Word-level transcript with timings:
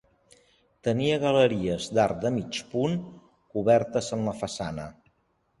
Tenia 0.87 1.19
galeries 1.23 1.91
d'arc 1.97 2.23
de 2.25 2.31
mig 2.39 2.59
punt, 2.73 2.97
cobertes 3.55 4.11
en 4.19 4.29
la 4.31 4.35
façana. 4.41 4.91